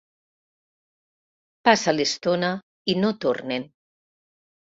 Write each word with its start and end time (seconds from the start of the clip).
Passa 1.69 1.93
l'estona 1.97 2.49
i 2.93 2.97
no 3.03 3.13
tornen. 3.27 3.71